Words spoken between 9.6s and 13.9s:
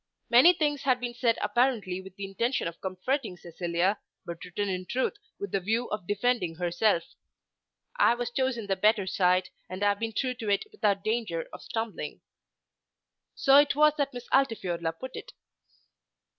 and have been true to it without danger of stumbling." So it